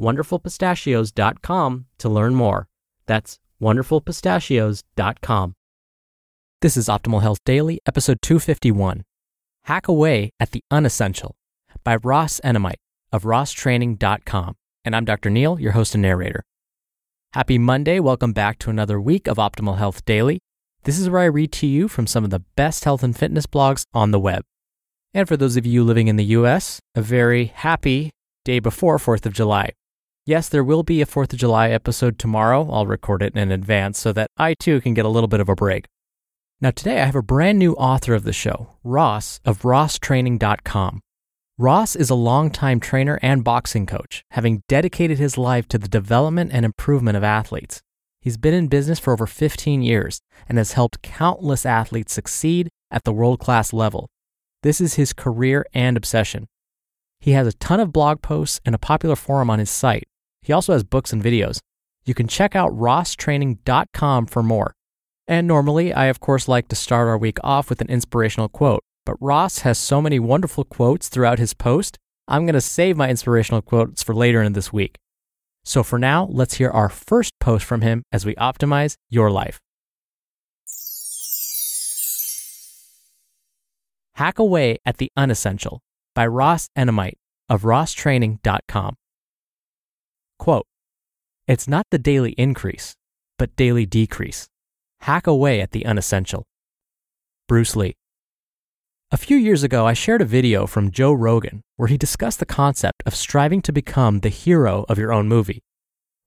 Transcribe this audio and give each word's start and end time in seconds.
wonderfulpistachios.com 0.00 1.86
to 1.98 2.08
learn 2.08 2.34
more. 2.34 2.68
That's 3.06 3.38
wonderfulpistachios.com. 3.60 5.54
This 6.60 6.76
is 6.76 6.88
Optimal 6.88 7.22
Health 7.22 7.40
Daily, 7.44 7.80
episode 7.86 8.22
251 8.22 9.04
Hack 9.64 9.88
Away 9.88 10.30
at 10.38 10.52
the 10.52 10.62
Unessential 10.70 11.34
by 11.84 11.96
Ross 11.96 12.40
Enamait 12.44 12.76
of 13.12 13.24
rosstraining.com. 13.24 14.54
And 14.84 14.96
I'm 14.96 15.04
Dr. 15.04 15.30
Neil, 15.30 15.60
your 15.60 15.72
host 15.72 15.94
and 15.94 16.02
narrator. 16.02 16.44
Happy 17.34 17.58
Monday. 17.58 17.98
Welcome 17.98 18.32
back 18.32 18.58
to 18.60 18.70
another 18.70 19.00
week 19.00 19.26
of 19.26 19.38
Optimal 19.38 19.78
Health 19.78 20.04
Daily. 20.04 20.40
This 20.84 20.98
is 20.98 21.08
where 21.08 21.22
I 21.22 21.26
read 21.26 21.52
to 21.52 21.66
you 21.66 21.88
from 21.88 22.06
some 22.06 22.24
of 22.24 22.30
the 22.30 22.44
best 22.56 22.84
health 22.84 23.02
and 23.02 23.16
fitness 23.16 23.46
blogs 23.46 23.84
on 23.94 24.10
the 24.10 24.20
web. 24.20 24.42
And 25.14 25.28
for 25.28 25.36
those 25.36 25.56
of 25.56 25.64
you 25.64 25.84
living 25.84 26.08
in 26.08 26.16
the 26.16 26.24
US, 26.36 26.80
a 26.94 27.02
very 27.02 27.46
happy 27.46 28.10
day 28.44 28.58
before 28.58 28.98
4th 28.98 29.26
of 29.26 29.32
July. 29.32 29.70
Yes, 30.24 30.48
there 30.48 30.62
will 30.62 30.84
be 30.84 31.02
a 31.02 31.06
4th 31.06 31.32
of 31.32 31.40
July 31.40 31.70
episode 31.70 32.16
tomorrow. 32.16 32.70
I'll 32.70 32.86
record 32.86 33.22
it 33.22 33.34
in 33.34 33.50
advance 33.50 33.98
so 33.98 34.12
that 34.12 34.28
I 34.36 34.54
too 34.54 34.80
can 34.80 34.94
get 34.94 35.04
a 35.04 35.08
little 35.08 35.26
bit 35.26 35.40
of 35.40 35.48
a 35.48 35.56
break. 35.56 35.86
Now, 36.60 36.70
today 36.70 37.00
I 37.00 37.06
have 37.06 37.16
a 37.16 37.22
brand 37.22 37.58
new 37.58 37.72
author 37.72 38.14
of 38.14 38.22
the 38.22 38.32
show, 38.32 38.76
Ross 38.84 39.40
of 39.44 39.62
rosstraining.com. 39.62 41.00
Ross 41.58 41.96
is 41.96 42.08
a 42.08 42.14
longtime 42.14 42.78
trainer 42.78 43.18
and 43.20 43.42
boxing 43.42 43.84
coach, 43.84 44.22
having 44.30 44.62
dedicated 44.68 45.18
his 45.18 45.36
life 45.36 45.66
to 45.66 45.76
the 45.76 45.88
development 45.88 46.52
and 46.52 46.64
improvement 46.64 47.16
of 47.16 47.24
athletes. 47.24 47.82
He's 48.20 48.36
been 48.36 48.54
in 48.54 48.68
business 48.68 49.00
for 49.00 49.12
over 49.12 49.26
15 49.26 49.82
years 49.82 50.20
and 50.48 50.56
has 50.56 50.74
helped 50.74 51.02
countless 51.02 51.66
athletes 51.66 52.12
succeed 52.12 52.68
at 52.92 53.02
the 53.02 53.12
world 53.12 53.40
class 53.40 53.72
level. 53.72 54.08
This 54.62 54.80
is 54.80 54.94
his 54.94 55.12
career 55.12 55.66
and 55.74 55.96
obsession. 55.96 56.46
He 57.18 57.32
has 57.32 57.48
a 57.48 57.52
ton 57.54 57.80
of 57.80 57.92
blog 57.92 58.22
posts 58.22 58.60
and 58.64 58.72
a 58.72 58.78
popular 58.78 59.16
forum 59.16 59.50
on 59.50 59.58
his 59.58 59.70
site. 59.70 60.06
He 60.42 60.52
also 60.52 60.72
has 60.72 60.84
books 60.84 61.12
and 61.12 61.22
videos. 61.22 61.60
You 62.04 62.14
can 62.14 62.26
check 62.26 62.56
out 62.56 62.72
rosstraining.com 62.72 64.26
for 64.26 64.42
more. 64.42 64.74
And 65.28 65.46
normally, 65.46 65.92
I 65.92 66.06
of 66.06 66.20
course 66.20 66.48
like 66.48 66.68
to 66.68 66.76
start 66.76 67.08
our 67.08 67.16
week 67.16 67.38
off 67.44 67.70
with 67.70 67.80
an 67.80 67.88
inspirational 67.88 68.48
quote, 68.48 68.82
but 69.06 69.16
Ross 69.20 69.60
has 69.60 69.78
so 69.78 70.02
many 70.02 70.18
wonderful 70.18 70.64
quotes 70.64 71.08
throughout 71.08 71.38
his 71.38 71.54
post, 71.54 71.98
I'm 72.28 72.44
going 72.44 72.54
to 72.54 72.60
save 72.60 72.96
my 72.96 73.08
inspirational 73.08 73.62
quotes 73.62 74.02
for 74.02 74.14
later 74.14 74.42
in 74.42 74.52
this 74.52 74.72
week. 74.72 74.96
So 75.64 75.82
for 75.82 75.98
now, 75.98 76.26
let's 76.30 76.54
hear 76.54 76.70
our 76.70 76.88
first 76.88 77.32
post 77.38 77.64
from 77.64 77.82
him 77.82 78.02
as 78.12 78.26
we 78.26 78.34
optimize 78.36 78.96
your 79.08 79.30
life. 79.30 79.60
Hack 84.14 84.38
Away 84.38 84.78
at 84.84 84.98
the 84.98 85.10
Unessential 85.16 85.80
by 86.14 86.26
Ross 86.26 86.68
Enamait 86.76 87.14
of 87.48 87.62
rosstraining.com. 87.62 88.96
Quote, 90.42 90.66
It's 91.46 91.68
not 91.68 91.86
the 91.92 92.00
daily 92.00 92.32
increase, 92.32 92.96
but 93.38 93.54
daily 93.54 93.86
decrease. 93.86 94.48
Hack 95.02 95.28
away 95.28 95.60
at 95.60 95.70
the 95.70 95.86
unessential. 95.86 96.42
Bruce 97.46 97.76
Lee. 97.76 97.94
A 99.12 99.16
few 99.16 99.36
years 99.36 99.62
ago, 99.62 99.86
I 99.86 99.92
shared 99.92 100.20
a 100.20 100.24
video 100.24 100.66
from 100.66 100.90
Joe 100.90 101.12
Rogan 101.12 101.62
where 101.76 101.86
he 101.86 101.96
discussed 101.96 102.40
the 102.40 102.44
concept 102.44 103.04
of 103.06 103.14
striving 103.14 103.62
to 103.62 103.72
become 103.72 104.18
the 104.18 104.30
hero 104.30 104.84
of 104.88 104.98
your 104.98 105.12
own 105.12 105.28
movie. 105.28 105.62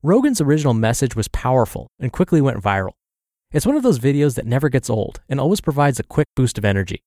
Rogan's 0.01 0.39
original 0.39 0.73
message 0.73 1.17
was 1.17 1.27
powerful 1.27 1.89
and 1.99 2.13
quickly 2.13 2.39
went 2.39 2.63
viral. 2.63 2.93
It's 3.51 3.65
one 3.65 3.75
of 3.75 3.83
those 3.83 3.99
videos 3.99 4.35
that 4.35 4.47
never 4.47 4.69
gets 4.69 4.89
old 4.89 5.19
and 5.27 5.41
always 5.41 5.59
provides 5.59 5.99
a 5.99 6.03
quick 6.03 6.29
boost 6.37 6.57
of 6.57 6.63
energy. 6.63 7.03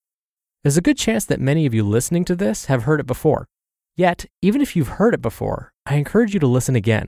There's 0.63 0.77
a 0.77 0.83
good 0.83 0.99
chance 0.99 1.25
that 1.25 1.41
many 1.41 1.65
of 1.65 1.73
you 1.73 1.85
listening 1.85 2.27
to 2.27 2.37
this 2.37 2.67
have 2.67 2.83
heard 2.83 3.01
it 3.01 3.07
before. 3.07 3.47
Yet, 3.97 4.27
even 4.43 4.61
if 4.61 4.77
you've 4.77 4.99
heard 5.01 5.15
it 5.15 5.23
before, 5.23 5.73
I 5.89 5.95
encourage 5.95 6.35
you 6.35 6.41
to 6.41 6.47
listen 6.47 6.77
again. 6.77 7.07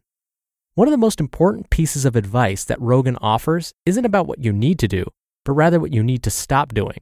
One 0.74 0.88
of 0.88 0.92
the 0.92 0.96
most 0.96 1.20
important 1.20 1.68
pieces 1.68 2.06
of 2.06 2.16
advice 2.16 2.64
that 2.64 2.80
Rogan 2.80 3.18
offers 3.20 3.74
isn't 3.84 4.06
about 4.06 4.26
what 4.26 4.42
you 4.42 4.54
need 4.54 4.78
to 4.78 4.88
do, 4.88 5.04
but 5.44 5.52
rather 5.52 5.78
what 5.78 5.92
you 5.92 6.02
need 6.02 6.22
to 6.22 6.30
stop 6.30 6.72
doing. 6.72 6.96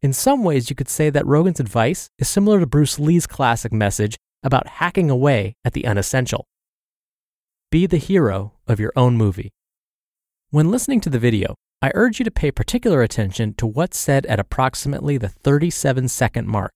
In 0.00 0.14
some 0.14 0.42
ways, 0.42 0.70
you 0.70 0.76
could 0.76 0.88
say 0.88 1.10
that 1.10 1.26
Rogan's 1.26 1.60
advice 1.60 2.08
is 2.18 2.28
similar 2.28 2.60
to 2.60 2.66
Bruce 2.66 2.98
Lee's 2.98 3.26
classic 3.26 3.74
message 3.74 4.16
about 4.42 4.66
hacking 4.66 5.10
away 5.10 5.54
at 5.66 5.74
the 5.74 5.86
unessential. 5.86 6.46
Be 7.70 7.84
the 7.86 7.98
hero 7.98 8.54
of 8.66 8.80
your 8.80 8.92
own 8.96 9.18
movie. 9.18 9.50
When 10.48 10.70
listening 10.70 11.02
to 11.02 11.10
the 11.10 11.18
video, 11.18 11.56
I 11.82 11.92
urge 11.94 12.20
you 12.20 12.24
to 12.24 12.30
pay 12.30 12.50
particular 12.50 13.02
attention 13.02 13.52
to 13.54 13.66
what's 13.66 13.98
said 13.98 14.24
at 14.26 14.40
approximately 14.40 15.18
the 15.18 15.28
37 15.28 16.08
second 16.08 16.48
mark. 16.48 16.72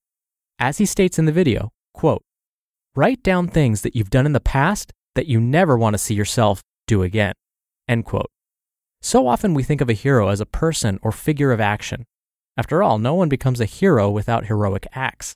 As 0.59 0.77
he 0.77 0.85
states 0.85 1.17
in 1.17 1.25
the 1.25 1.31
video, 1.31 1.71
quote, 1.95 2.21
write 2.97 3.21
down 3.21 3.47
things 3.47 3.83
that 3.83 3.95
you've 3.95 4.09
done 4.09 4.25
in 4.25 4.33
the 4.33 4.39
past 4.39 4.91
that 5.13 5.27
you 5.27 5.39
never 5.39 5.77
want 5.77 5.93
to 5.93 5.99
see 5.99 6.15
yourself 6.15 6.63
do 6.87 7.03
again. 7.03 7.33
End 7.87 8.03
quote. 8.03 8.31
So 9.03 9.27
often 9.27 9.53
we 9.53 9.61
think 9.61 9.81
of 9.81 9.89
a 9.89 9.93
hero 9.93 10.29
as 10.29 10.41
a 10.41 10.47
person 10.47 10.99
or 11.03 11.11
figure 11.11 11.51
of 11.51 11.61
action. 11.61 12.05
After 12.57 12.81
all, 12.81 12.97
no 12.97 13.13
one 13.13 13.29
becomes 13.29 13.61
a 13.61 13.65
hero 13.65 14.09
without 14.09 14.47
heroic 14.47 14.87
acts. 14.93 15.35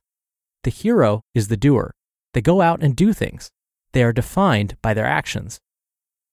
The 0.63 0.71
hero 0.71 1.21
is 1.35 1.49
the 1.49 1.57
doer. 1.57 1.91
They 2.33 2.41
go 2.41 2.61
out 2.61 2.81
and 2.81 2.95
do 2.95 3.13
things. 3.13 3.51
They 3.93 4.03
are 4.03 4.11
defined 4.11 4.75
by 4.81 4.95
their 4.95 5.05
actions. 5.05 5.59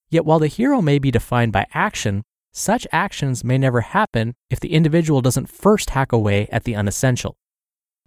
Yet 0.09 0.25
while 0.25 0.39
the 0.39 0.47
hero 0.47 0.81
may 0.81 0.97
be 0.97 1.11
defined 1.11 1.51
by 1.51 1.67
action, 1.75 2.23
such 2.53 2.87
actions 2.91 3.43
may 3.43 3.59
never 3.59 3.81
happen 3.81 4.33
if 4.49 4.59
the 4.59 4.73
individual 4.73 5.21
doesn't 5.21 5.49
first 5.49 5.91
hack 5.91 6.11
away 6.11 6.47
at 6.51 6.63
the 6.63 6.75
unessential. 6.75 7.35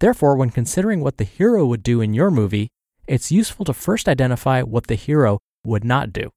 Therefore, 0.01 0.35
when 0.35 0.49
considering 0.49 0.99
what 0.99 1.17
the 1.17 1.23
hero 1.23 1.65
would 1.65 1.83
do 1.83 2.01
in 2.01 2.13
your 2.13 2.29
movie, 2.29 2.67
it's 3.07 3.31
useful 3.31 3.65
to 3.65 3.73
first 3.73 4.07
identify 4.07 4.61
what 4.61 4.87
the 4.87 4.95
hero 4.95 5.39
would 5.63 5.83
not 5.83 6.13
do. 6.13 6.31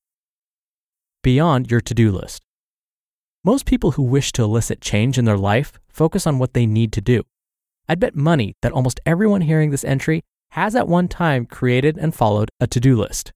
Beyond 1.22 1.70
your 1.70 1.80
to 1.80 1.94
do 1.94 2.12
list. 2.12 2.42
Most 3.44 3.66
people 3.66 3.92
who 3.92 4.02
wish 4.02 4.32
to 4.32 4.42
elicit 4.42 4.80
change 4.80 5.18
in 5.18 5.24
their 5.24 5.38
life 5.38 5.78
focus 5.88 6.26
on 6.26 6.38
what 6.38 6.52
they 6.52 6.66
need 6.66 6.92
to 6.92 7.00
do. 7.00 7.22
I'd 7.88 8.00
bet 8.00 8.16
money 8.16 8.54
that 8.62 8.72
almost 8.72 9.00
everyone 9.06 9.42
hearing 9.42 9.70
this 9.70 9.84
entry 9.84 10.22
has 10.50 10.74
at 10.74 10.88
one 10.88 11.08
time 11.08 11.46
created 11.46 11.96
and 11.96 12.14
followed 12.14 12.50
a 12.58 12.66
to 12.66 12.80
do 12.80 12.96
list. 12.96 13.32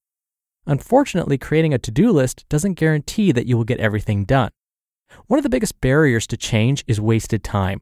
Unfortunately, 0.66 1.38
creating 1.38 1.72
a 1.72 1.78
to 1.78 1.90
do 1.90 2.10
list 2.12 2.44
doesn't 2.48 2.74
guarantee 2.74 3.32
that 3.32 3.46
you 3.46 3.56
will 3.56 3.64
get 3.64 3.80
everything 3.80 4.24
done. 4.24 4.50
One 5.26 5.38
of 5.38 5.42
the 5.42 5.48
biggest 5.48 5.80
barriers 5.80 6.26
to 6.28 6.36
change 6.36 6.84
is 6.86 7.00
wasted 7.00 7.42
time. 7.42 7.80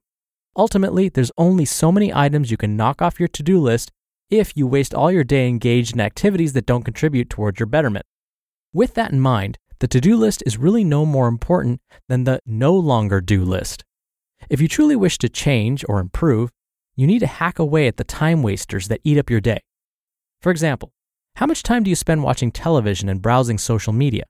Ultimately, 0.56 1.08
there's 1.08 1.32
only 1.36 1.64
so 1.64 1.92
many 1.92 2.12
items 2.12 2.50
you 2.50 2.56
can 2.56 2.76
knock 2.76 3.00
off 3.00 3.18
your 3.18 3.28
to 3.28 3.42
do 3.42 3.60
list 3.60 3.90
if 4.30 4.56
you 4.56 4.66
waste 4.66 4.94
all 4.94 5.10
your 5.10 5.24
day 5.24 5.48
engaged 5.48 5.94
in 5.94 6.00
activities 6.00 6.52
that 6.52 6.66
don't 6.66 6.84
contribute 6.84 7.30
towards 7.30 7.58
your 7.58 7.66
betterment. 7.66 8.04
With 8.72 8.94
that 8.94 9.10
in 9.10 9.20
mind, 9.20 9.58
the 9.80 9.88
to 9.88 10.00
do 10.00 10.16
list 10.16 10.42
is 10.44 10.58
really 10.58 10.84
no 10.84 11.06
more 11.06 11.28
important 11.28 11.80
than 12.08 12.24
the 12.24 12.40
no 12.44 12.74
longer 12.74 13.20
do 13.20 13.44
list. 13.44 13.84
If 14.50 14.60
you 14.60 14.68
truly 14.68 14.96
wish 14.96 15.18
to 15.18 15.28
change 15.28 15.84
or 15.88 16.00
improve, 16.00 16.50
you 16.96 17.06
need 17.06 17.20
to 17.20 17.26
hack 17.26 17.58
away 17.58 17.86
at 17.86 17.96
the 17.96 18.04
time 18.04 18.42
wasters 18.42 18.88
that 18.88 19.00
eat 19.04 19.18
up 19.18 19.30
your 19.30 19.40
day. 19.40 19.60
For 20.42 20.50
example, 20.50 20.92
how 21.36 21.46
much 21.46 21.62
time 21.62 21.84
do 21.84 21.90
you 21.90 21.96
spend 21.96 22.24
watching 22.24 22.50
television 22.50 23.08
and 23.08 23.22
browsing 23.22 23.58
social 23.58 23.92
media? 23.92 24.24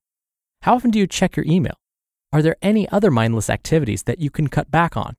How 0.62 0.74
often 0.74 0.90
do 0.90 0.98
you 0.98 1.06
check 1.06 1.36
your 1.36 1.46
email? 1.46 1.74
Are 2.32 2.42
there 2.42 2.56
any 2.60 2.88
other 2.90 3.10
mindless 3.10 3.48
activities 3.48 4.02
that 4.02 4.20
you 4.20 4.30
can 4.30 4.48
cut 4.48 4.70
back 4.70 4.96
on? 4.96 5.16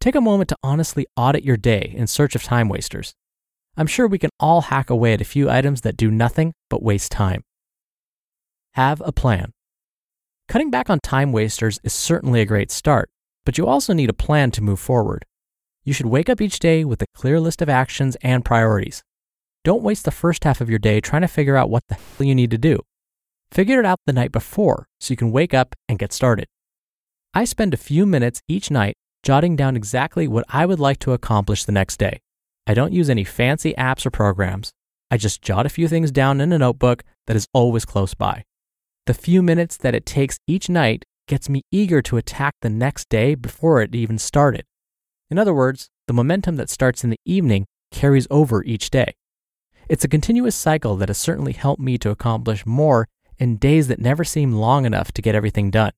Take 0.00 0.14
a 0.14 0.20
moment 0.20 0.48
to 0.48 0.56
honestly 0.62 1.06
audit 1.16 1.44
your 1.44 1.56
day 1.58 1.92
in 1.94 2.06
search 2.06 2.34
of 2.34 2.42
time 2.42 2.68
wasters. 2.68 3.14
I'm 3.76 3.86
sure 3.86 4.06
we 4.06 4.18
can 4.18 4.30
all 4.38 4.62
hack 4.62 4.88
away 4.88 5.14
at 5.14 5.20
a 5.20 5.24
few 5.24 5.50
items 5.50 5.80
that 5.80 5.96
do 5.96 6.10
nothing 6.10 6.52
but 6.70 6.82
waste 6.82 7.10
time. 7.10 7.42
have 8.74 9.00
a 9.04 9.12
plan. 9.12 9.52
Cutting 10.48 10.70
back 10.70 10.90
on 10.90 10.98
time 11.00 11.32
wasters 11.32 11.78
is 11.84 11.92
certainly 11.92 12.40
a 12.40 12.46
great 12.46 12.70
start, 12.70 13.08
but 13.44 13.56
you 13.56 13.66
also 13.66 13.92
need 13.92 14.10
a 14.10 14.14
plan 14.14 14.50
to 14.52 14.62
move 14.62 14.80
forward. 14.80 15.24
You 15.84 15.92
should 15.92 16.06
wake 16.06 16.28
up 16.28 16.40
each 16.40 16.58
day 16.58 16.84
with 16.84 17.00
a 17.02 17.06
clear 17.14 17.38
list 17.40 17.62
of 17.62 17.68
actions 17.68 18.16
and 18.22 18.44
priorities. 18.44 19.02
Don't 19.64 19.82
waste 19.82 20.04
the 20.04 20.10
first 20.10 20.44
half 20.44 20.60
of 20.60 20.68
your 20.68 20.78
day 20.78 21.00
trying 21.00 21.22
to 21.22 21.28
figure 21.28 21.56
out 21.56 21.70
what 21.70 21.84
the 21.88 21.94
hell 21.94 22.26
you 22.26 22.34
need 22.34 22.50
to 22.50 22.58
do. 22.58 22.80
Figure 23.50 23.78
it 23.78 23.86
out 23.86 24.00
the 24.06 24.12
night 24.12 24.32
before 24.32 24.86
so 25.00 25.12
you 25.12 25.16
can 25.16 25.30
wake 25.30 25.54
up 25.54 25.74
and 25.88 25.98
get 25.98 26.12
started. 26.12 26.46
I 27.32 27.44
spend 27.44 27.72
a 27.72 27.78
few 27.78 28.06
minutes 28.06 28.40
each 28.48 28.70
night 28.70 28.94
jotting 29.22 29.56
down 29.56 29.76
exactly 29.76 30.28
what 30.28 30.44
I 30.48 30.66
would 30.66 30.80
like 30.80 30.98
to 31.00 31.12
accomplish 31.12 31.64
the 31.64 31.72
next 31.72 31.98
day. 31.98 32.20
I 32.66 32.74
don't 32.74 32.92
use 32.92 33.10
any 33.10 33.24
fancy 33.24 33.74
apps 33.74 34.06
or 34.06 34.10
programs. 34.10 34.72
I 35.10 35.16
just 35.16 35.42
jot 35.42 35.66
a 35.66 35.70
few 35.70 35.86
things 35.86 36.10
down 36.10 36.40
in 36.40 36.52
a 36.52 36.58
notebook 36.58 37.04
that 37.26 37.36
is 37.36 37.46
always 37.52 37.84
close 37.84 38.14
by. 38.14 38.44
The 39.06 39.14
few 39.14 39.42
minutes 39.42 39.76
that 39.76 39.94
it 39.94 40.06
takes 40.06 40.38
each 40.46 40.68
night 40.70 41.04
gets 41.28 41.48
me 41.48 41.62
eager 41.70 42.00
to 42.02 42.16
attack 42.16 42.54
the 42.60 42.70
next 42.70 43.08
day 43.08 43.34
before 43.34 43.82
it 43.82 43.94
even 43.94 44.18
started. 44.18 44.64
In 45.30 45.38
other 45.38 45.54
words, 45.54 45.90
the 46.06 46.14
momentum 46.14 46.56
that 46.56 46.70
starts 46.70 47.04
in 47.04 47.10
the 47.10 47.20
evening 47.24 47.66
carries 47.90 48.26
over 48.30 48.64
each 48.64 48.90
day. 48.90 49.14
It's 49.88 50.04
a 50.04 50.08
continuous 50.08 50.56
cycle 50.56 50.96
that 50.96 51.08
has 51.10 51.18
certainly 51.18 51.52
helped 51.52 51.82
me 51.82 51.98
to 51.98 52.10
accomplish 52.10 52.64
more 52.64 53.06
in 53.38 53.56
days 53.56 53.88
that 53.88 54.00
never 54.00 54.24
seem 54.24 54.52
long 54.52 54.86
enough 54.86 55.12
to 55.12 55.22
get 55.22 55.34
everything 55.34 55.70
done. 55.70 55.92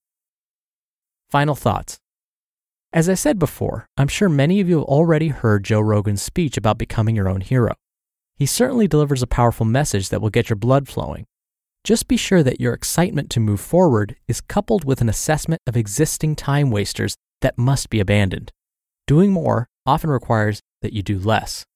Final 1.31 1.55
thoughts. 1.55 2.01
As 2.97 3.11
I 3.11 3.15
said 3.15 3.39
before, 3.39 3.87
I'm 3.99 4.09
sure 4.09 4.31
many 4.31 4.59
of 4.59 4.71
you 4.71 4.79
have 4.79 4.87
already 4.87 5.29
heard 5.29 5.65
Joe 5.65 5.81
Rogan's 5.81 6.23
speech 6.23 6.57
about 6.57 6.79
becoming 6.79 7.15
your 7.15 7.29
own 7.29 7.43
hero. 7.43 7.75
He 8.37 8.47
certainly 8.47 8.89
delivers 8.89 9.23
a 9.23 9.27
powerful 9.27 9.67
message 9.67 10.09
that 10.09 10.23
will 10.23 10.31
get 10.31 10.49
your 10.49 10.57
blood 10.57 10.89
flowing. 10.89 11.27
Just 11.85 12.09
be 12.09 12.17
sure 12.17 12.43
that 12.43 12.59
your 12.59 12.73
excitement 12.73 13.29
to 13.33 13.39
move 13.39 13.61
forward 13.61 14.17
is 14.29 14.41
coupled 14.41 14.87
with 14.87 15.03
an 15.03 15.11
assessment 15.11 15.61
of 15.67 15.77
existing 15.77 16.37
time 16.37 16.71
wasters 16.71 17.17
that 17.43 17.59
must 17.59 17.91
be 17.91 18.01
abandoned. 18.01 18.51
Doing 19.07 19.31
more 19.31 19.69
often 19.85 20.09
requires 20.09 20.63
that 20.81 20.95
you 20.95 21.03
do 21.03 21.19
less. 21.19 21.67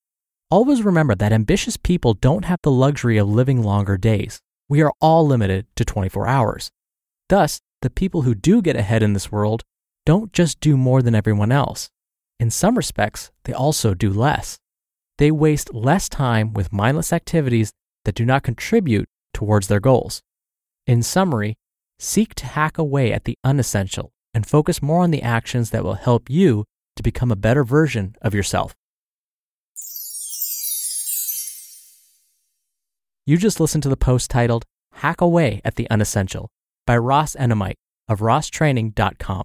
Always 0.51 0.83
remember 0.83 1.15
that 1.15 1.35
ambitious 1.35 1.77
people 1.77 2.15
don't 2.15 2.47
have 2.47 2.61
the 2.63 2.71
luxury 2.71 3.19
of 3.19 3.29
living 3.29 3.63
longer 3.63 3.99
days. 3.99 4.41
We 4.71 4.81
are 4.81 4.95
all 5.03 5.27
limited 5.27 5.67
to 5.77 5.85
24 5.85 6.27
hours. 6.27 6.71
Thus, 7.29 7.61
the 7.83 7.91
people 7.91 8.23
who 8.23 8.35
do 8.35 8.63
get 8.63 8.77
ahead 8.77 9.03
in 9.03 9.13
this 9.13 9.31
world 9.31 9.65
don't 10.11 10.33
just 10.33 10.59
do 10.59 10.77
more 10.77 11.03
than 11.03 11.15
everyone 11.15 11.53
else. 11.53 11.89
In 12.41 12.51
some 12.51 12.77
respects, 12.77 13.31
they 13.45 13.53
also 13.53 13.95
do 13.95 14.11
less. 14.11 14.59
They 15.19 15.31
waste 15.31 15.73
less 15.73 16.09
time 16.09 16.53
with 16.53 16.73
mindless 16.73 17.13
activities 17.13 17.71
that 18.05 18.17
do 18.17 18.25
not 18.25 18.43
contribute 18.43 19.09
towards 19.33 19.69
their 19.69 19.79
goals. 19.79 20.21
In 20.85 21.05
summary, 21.05 21.55
seek 22.01 22.35
to 22.35 22.47
hack 22.47 22.77
away 22.77 23.13
at 23.13 23.23
the 23.23 23.37
unessential 23.45 24.11
and 24.35 24.45
focus 24.45 24.83
more 24.83 25.05
on 25.05 25.13
the 25.13 25.23
actions 25.23 25.71
that 25.71 25.85
will 25.85 25.95
help 25.95 26.29
you 26.29 26.65
to 26.97 27.05
become 27.05 27.31
a 27.31 27.37
better 27.47 27.63
version 27.63 28.17
of 28.21 28.35
yourself. 28.35 28.75
You 33.27 33.37
just 33.37 33.61
listened 33.61 33.85
to 33.85 33.89
the 33.89 33.97
post 33.97 34.29
titled 34.29 34.65
Hack 34.95 35.21
Away 35.21 35.61
at 35.65 35.77
the 35.77 35.89
Unessential 35.89 36.51
by 36.85 36.97
Ross 36.97 37.37
Enamait 37.37 37.77
of 38.09 38.19
rosstraining.com. 38.19 39.45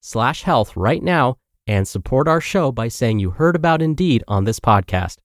slash 0.00 0.42
health 0.42 0.76
right 0.76 1.02
now 1.02 1.36
and 1.66 1.86
support 1.86 2.26
our 2.26 2.40
show 2.40 2.72
by 2.72 2.88
saying 2.88 3.18
you 3.18 3.30
heard 3.30 3.54
about 3.54 3.82
Indeed 3.82 4.24
on 4.26 4.44
this 4.44 4.58
podcast. 4.60 5.18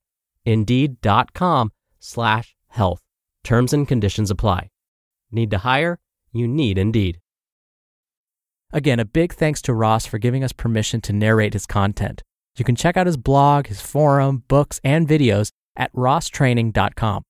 Indeed.com 0.46 1.72
slash 2.00 2.56
health. 2.68 3.02
Terms 3.44 3.74
and 3.74 3.88
conditions 3.88 4.30
apply. 4.30 4.70
Need 5.32 5.52
to 5.52 5.60
hire? 5.60 6.00
You 6.32 6.48
need 6.48 6.78
Indeed. 6.78 7.20
Again, 8.72 9.00
a 9.00 9.06
big 9.06 9.34
thanks 9.34 9.62
to 9.64 9.74
Ross 9.74 10.06
for 10.06 10.18
giving 10.18 10.44
us 10.44 10.52
permission 10.52 11.02
to 11.02 11.14
narrate 11.14 11.54
his 11.54 11.66
content. 11.66 12.24
You 12.58 12.66
can 12.66 12.76
check 12.76 12.98
out 12.98 13.08
his 13.08 13.18
blog, 13.18 13.68
his 13.68 13.82
forum, 13.82 14.44
books, 14.48 14.80
and 14.84 15.08
videos 15.08 15.50
at 15.76 15.94
rosstraining.com. 15.94 17.24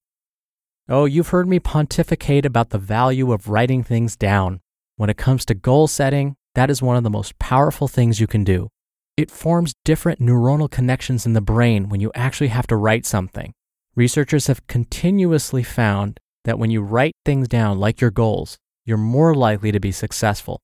Oh, 0.87 1.05
you've 1.05 1.29
heard 1.29 1.47
me 1.47 1.59
pontificate 1.59 2.45
about 2.45 2.69
the 2.69 2.77
value 2.77 3.31
of 3.31 3.49
writing 3.49 3.83
things 3.83 4.15
down. 4.15 4.59
When 4.97 5.09
it 5.09 5.17
comes 5.17 5.45
to 5.45 5.55
goal 5.55 5.87
setting, 5.87 6.35
that 6.55 6.69
is 6.69 6.81
one 6.81 6.97
of 6.97 7.03
the 7.03 7.09
most 7.09 7.37
powerful 7.39 7.87
things 7.87 8.19
you 8.19 8.27
can 8.27 8.43
do. 8.43 8.69
It 9.15 9.31
forms 9.31 9.73
different 9.85 10.19
neuronal 10.19 10.69
connections 10.69 11.25
in 11.25 11.33
the 11.33 11.41
brain 11.41 11.87
when 11.87 12.01
you 12.01 12.11
actually 12.15 12.49
have 12.49 12.67
to 12.67 12.75
write 12.75 13.05
something. 13.05 13.53
Researchers 13.95 14.47
have 14.47 14.67
continuously 14.67 15.63
found 15.63 16.19
that 16.43 16.59
when 16.59 16.69
you 16.69 16.81
write 16.81 17.13
things 17.23 17.47
down 17.47 17.79
like 17.79 18.01
your 18.01 18.11
goals, 18.11 18.57
you're 18.85 18.97
more 18.97 19.33
likely 19.33 19.71
to 19.71 19.79
be 19.79 19.91
successful. 19.91 20.59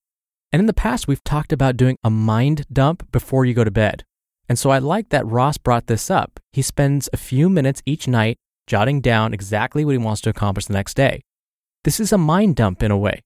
And 0.51 0.59
in 0.59 0.65
the 0.65 0.73
past, 0.73 1.07
we've 1.07 1.23
talked 1.23 1.53
about 1.53 1.77
doing 1.77 1.95
a 2.03 2.09
mind 2.09 2.65
dump 2.71 3.09
before 3.11 3.45
you 3.45 3.53
go 3.53 3.63
to 3.63 3.71
bed. 3.71 4.03
And 4.49 4.59
so 4.59 4.69
I 4.69 4.79
like 4.79 5.09
that 5.09 5.25
Ross 5.25 5.57
brought 5.57 5.87
this 5.87 6.11
up. 6.11 6.39
He 6.51 6.61
spends 6.61 7.09
a 7.13 7.17
few 7.17 7.49
minutes 7.49 7.81
each 7.85 8.05
night 8.07 8.37
jotting 8.67 8.99
down 8.99 9.33
exactly 9.33 9.85
what 9.85 9.93
he 9.93 9.97
wants 9.97 10.21
to 10.21 10.29
accomplish 10.29 10.65
the 10.65 10.73
next 10.73 10.95
day. 10.95 11.21
This 11.85 11.99
is 11.99 12.11
a 12.11 12.17
mind 12.17 12.57
dump 12.57 12.83
in 12.83 12.91
a 12.91 12.97
way. 12.97 13.21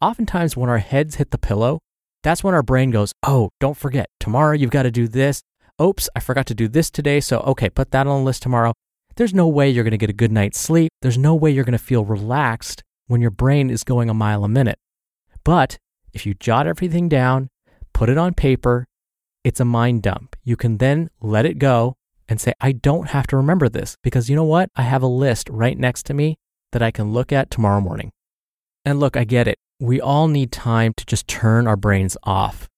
Oftentimes, 0.00 0.56
when 0.56 0.68
our 0.68 0.78
heads 0.78 1.16
hit 1.16 1.30
the 1.30 1.38
pillow, 1.38 1.80
that's 2.28 2.44
when 2.44 2.52
our 2.52 2.62
brain 2.62 2.90
goes, 2.90 3.14
Oh, 3.26 3.48
don't 3.58 3.76
forget, 3.76 4.10
tomorrow 4.20 4.54
you've 4.54 4.70
got 4.70 4.82
to 4.82 4.90
do 4.90 5.08
this. 5.08 5.42
Oops, 5.80 6.08
I 6.14 6.20
forgot 6.20 6.44
to 6.46 6.54
do 6.54 6.68
this 6.68 6.90
today. 6.90 7.20
So, 7.20 7.38
okay, 7.40 7.70
put 7.70 7.90
that 7.92 8.06
on 8.06 8.20
the 8.20 8.24
list 8.24 8.42
tomorrow. 8.42 8.74
There's 9.16 9.32
no 9.32 9.48
way 9.48 9.70
you're 9.70 9.84
going 9.84 9.92
to 9.92 9.98
get 9.98 10.10
a 10.10 10.12
good 10.12 10.30
night's 10.30 10.60
sleep. 10.60 10.90
There's 11.00 11.16
no 11.16 11.34
way 11.34 11.50
you're 11.50 11.64
going 11.64 11.72
to 11.72 11.78
feel 11.78 12.04
relaxed 12.04 12.82
when 13.06 13.22
your 13.22 13.30
brain 13.30 13.70
is 13.70 13.82
going 13.82 14.10
a 14.10 14.14
mile 14.14 14.44
a 14.44 14.48
minute. 14.48 14.78
But 15.42 15.78
if 16.12 16.26
you 16.26 16.34
jot 16.34 16.66
everything 16.66 17.08
down, 17.08 17.48
put 17.94 18.10
it 18.10 18.18
on 18.18 18.34
paper, 18.34 18.84
it's 19.42 19.60
a 19.60 19.64
mind 19.64 20.02
dump. 20.02 20.36
You 20.44 20.56
can 20.56 20.76
then 20.76 21.08
let 21.22 21.46
it 21.46 21.58
go 21.58 21.96
and 22.28 22.40
say, 22.40 22.52
I 22.60 22.72
don't 22.72 23.08
have 23.08 23.26
to 23.28 23.38
remember 23.38 23.70
this 23.70 23.96
because 24.02 24.28
you 24.28 24.36
know 24.36 24.44
what? 24.44 24.68
I 24.76 24.82
have 24.82 25.02
a 25.02 25.06
list 25.06 25.48
right 25.48 25.78
next 25.78 26.04
to 26.06 26.14
me 26.14 26.36
that 26.72 26.82
I 26.82 26.90
can 26.90 27.12
look 27.12 27.32
at 27.32 27.50
tomorrow 27.50 27.80
morning. 27.80 28.10
And 28.84 29.00
look, 29.00 29.16
I 29.16 29.24
get 29.24 29.48
it. 29.48 29.56
We 29.80 30.00
all 30.00 30.26
need 30.26 30.50
time 30.50 30.92
to 30.96 31.06
just 31.06 31.28
turn 31.28 31.68
our 31.68 31.76
brains 31.76 32.16
off. 32.24 32.68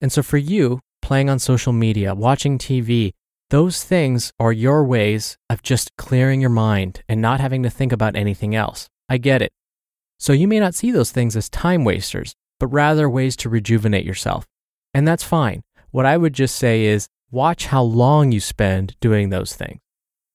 And 0.00 0.10
so 0.10 0.22
for 0.22 0.38
you, 0.38 0.80
playing 1.02 1.28
on 1.28 1.38
social 1.38 1.74
media, 1.74 2.14
watching 2.14 2.56
TV, 2.56 3.12
those 3.50 3.84
things 3.84 4.32
are 4.40 4.52
your 4.52 4.82
ways 4.84 5.36
of 5.50 5.62
just 5.62 5.94
clearing 5.96 6.40
your 6.40 6.50
mind 6.50 7.02
and 7.06 7.20
not 7.20 7.40
having 7.40 7.62
to 7.64 7.70
think 7.70 7.92
about 7.92 8.16
anything 8.16 8.54
else. 8.54 8.88
I 9.10 9.18
get 9.18 9.42
it. 9.42 9.52
So 10.18 10.32
you 10.32 10.48
may 10.48 10.58
not 10.58 10.74
see 10.74 10.90
those 10.90 11.10
things 11.10 11.36
as 11.36 11.50
time 11.50 11.84
wasters, 11.84 12.34
but 12.58 12.68
rather 12.68 13.10
ways 13.10 13.36
to 13.36 13.50
rejuvenate 13.50 14.06
yourself. 14.06 14.46
And 14.94 15.06
that's 15.06 15.22
fine. 15.22 15.62
What 15.90 16.06
I 16.06 16.16
would 16.16 16.32
just 16.32 16.56
say 16.56 16.84
is 16.86 17.08
watch 17.30 17.66
how 17.66 17.82
long 17.82 18.32
you 18.32 18.40
spend 18.40 18.96
doing 19.00 19.28
those 19.28 19.54
things. 19.54 19.80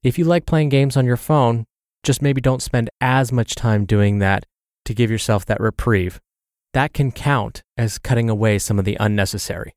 If 0.04 0.20
you 0.20 0.26
like 0.26 0.46
playing 0.46 0.70
games 0.70 0.96
on 0.96 1.06
your 1.06 1.18
phone, 1.18 1.66
just 2.04 2.22
maybe 2.22 2.40
don't 2.40 2.62
spend 2.62 2.92
as 3.02 3.32
much 3.32 3.56
time 3.56 3.86
doing 3.86 4.20
that 4.20 4.46
to 4.86 4.94
give 4.94 5.12
yourself 5.12 5.46
that 5.46 5.60
reprieve. 5.60 6.20
That 6.74 6.94
can 6.94 7.12
count 7.12 7.62
as 7.78 7.98
cutting 7.98 8.30
away 8.30 8.60
some 8.60 8.80
of 8.80 8.86
the 8.86 8.98
unnecessary. 9.00 9.74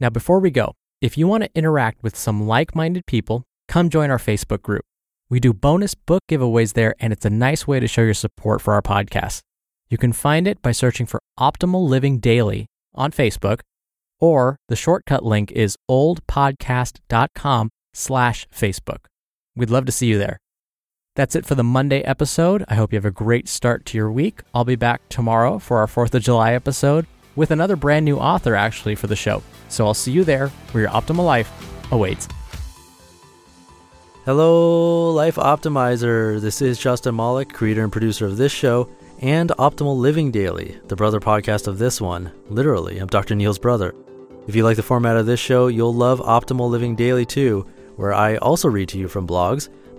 Now, 0.00 0.10
before 0.10 0.40
we 0.40 0.50
go, 0.50 0.74
if 1.00 1.16
you 1.16 1.26
want 1.26 1.44
to 1.44 1.50
interact 1.54 2.02
with 2.02 2.16
some 2.16 2.46
like 2.46 2.74
minded 2.74 3.06
people, 3.06 3.44
come 3.68 3.88
join 3.88 4.10
our 4.10 4.18
Facebook 4.18 4.62
group. 4.62 4.84
We 5.30 5.40
do 5.40 5.52
bonus 5.52 5.94
book 5.94 6.22
giveaways 6.28 6.74
there, 6.74 6.94
and 7.00 7.12
it's 7.12 7.24
a 7.24 7.30
nice 7.30 7.66
way 7.66 7.80
to 7.80 7.88
show 7.88 8.02
your 8.02 8.14
support 8.14 8.60
for 8.60 8.74
our 8.74 8.82
podcast. 8.82 9.40
You 9.88 9.96
can 9.96 10.12
find 10.12 10.46
it 10.46 10.60
by 10.60 10.72
searching 10.72 11.06
for 11.06 11.20
Optimal 11.38 11.88
Living 11.88 12.18
Daily 12.18 12.66
on 12.94 13.12
Facebook, 13.12 13.60
or 14.20 14.56
the 14.68 14.76
shortcut 14.76 15.24
link 15.24 15.50
is 15.52 15.76
oldpodcast.com 15.90 17.70
slash 17.94 18.46
Facebook. 18.54 19.06
We'd 19.56 19.70
love 19.70 19.86
to 19.86 19.92
see 19.92 20.06
you 20.06 20.18
there. 20.18 20.41
That's 21.14 21.36
it 21.36 21.44
for 21.44 21.54
the 21.54 21.62
Monday 21.62 22.00
episode. 22.00 22.64
I 22.68 22.74
hope 22.74 22.90
you 22.90 22.96
have 22.96 23.04
a 23.04 23.10
great 23.10 23.46
start 23.46 23.84
to 23.84 23.98
your 23.98 24.10
week. 24.10 24.40
I'll 24.54 24.64
be 24.64 24.76
back 24.76 25.06
tomorrow 25.10 25.58
for 25.58 25.76
our 25.76 25.86
4th 25.86 26.14
of 26.14 26.22
July 26.22 26.54
episode 26.54 27.06
with 27.36 27.50
another 27.50 27.76
brand 27.76 28.06
new 28.06 28.16
author 28.16 28.54
actually 28.54 28.94
for 28.94 29.08
the 29.08 29.16
show. 29.16 29.42
So 29.68 29.86
I'll 29.86 29.92
see 29.92 30.10
you 30.10 30.24
there 30.24 30.48
where 30.70 30.84
your 30.84 30.90
optimal 30.90 31.26
life 31.26 31.52
awaits. 31.92 32.28
Hello, 34.24 35.10
Life 35.10 35.36
Optimizer. 35.36 36.40
This 36.40 36.62
is 36.62 36.78
Justin 36.78 37.14
Malik, 37.14 37.52
creator 37.52 37.82
and 37.82 37.92
producer 37.92 38.24
of 38.24 38.38
this 38.38 38.52
show 38.52 38.88
and 39.20 39.50
Optimal 39.58 39.98
Living 39.98 40.30
Daily, 40.30 40.80
the 40.88 40.96
brother 40.96 41.20
podcast 41.20 41.66
of 41.66 41.76
this 41.76 42.00
one. 42.00 42.32
Literally, 42.48 42.96
I'm 42.96 43.08
Dr. 43.08 43.34
Neil's 43.34 43.58
brother. 43.58 43.94
If 44.48 44.56
you 44.56 44.64
like 44.64 44.76
the 44.78 44.82
format 44.82 45.18
of 45.18 45.26
this 45.26 45.40
show, 45.40 45.66
you'll 45.66 45.92
love 45.92 46.20
Optimal 46.20 46.70
Living 46.70 46.96
Daily 46.96 47.26
too, 47.26 47.66
where 47.96 48.14
I 48.14 48.36
also 48.36 48.70
read 48.70 48.88
to 48.88 48.98
you 48.98 49.08
from 49.08 49.26
blogs, 49.28 49.68